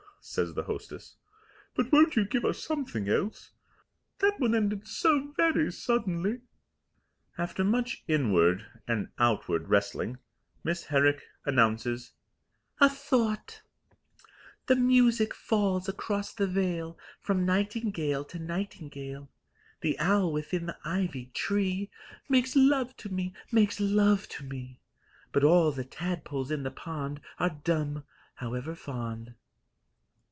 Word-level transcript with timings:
says 0.23 0.53
the 0.53 0.61
hostess. 0.65 1.15
"But 1.73 1.91
won't 1.91 2.15
you 2.15 2.25
give 2.25 2.45
us 2.45 2.61
something 2.63 3.09
else? 3.09 3.53
That 4.19 4.39
one 4.39 4.53
ended 4.53 4.87
so 4.87 5.33
very 5.35 5.71
suddenly." 5.71 6.41
After 7.39 7.63
much 7.63 8.03
inward 8.07 8.63
(and 8.87 9.09
outward) 9.17 9.67
wrestling 9.69 10.19
Miss 10.63 10.83
Herrick 10.85 11.23
announces: 11.43 12.11
A 12.79 12.87
THOUGHT 12.87 13.63
The 14.67 14.75
music 14.75 15.33
falls 15.33 15.89
across 15.89 16.31
the 16.35 16.45
vale 16.45 16.99
From 17.19 17.43
nightingale 17.43 18.23
to 18.25 18.37
nightingale; 18.37 19.27
The 19.81 19.97
owl 19.97 20.31
within 20.31 20.67
the 20.67 20.77
ivied 20.85 21.33
tree 21.33 21.89
Makes 22.29 22.55
love 22.55 22.95
to 22.97 23.09
me, 23.09 23.33
makes 23.51 23.79
love 23.79 24.27
to 24.29 24.43
me; 24.43 24.79
But 25.31 25.43
all 25.43 25.71
the 25.71 25.83
tadpoles 25.83 26.51
in 26.51 26.61
the 26.61 26.69
pond 26.69 27.21
Are 27.39 27.49
dumb 27.63 28.03
however 28.35 28.75
fond. 28.75 29.33